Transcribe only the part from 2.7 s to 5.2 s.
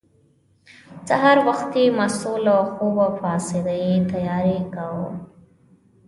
خوبه پاڅېده او یې تیاری کاوه.